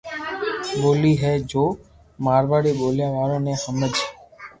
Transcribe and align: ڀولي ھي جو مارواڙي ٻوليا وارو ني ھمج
ڀولي 0.79 1.13
ھي 1.21 1.33
جو 1.51 1.63
مارواڙي 2.25 2.71
ٻوليا 2.79 3.07
وارو 3.15 3.37
ني 3.45 3.53
ھمج 3.63 3.93